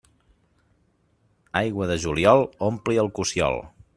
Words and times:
Aigua 1.61 1.87
de 1.93 1.99
juliol 2.05 2.43
ompli 2.71 3.01
el 3.05 3.13
cossiol. 3.21 3.63